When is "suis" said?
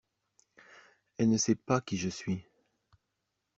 2.09-2.43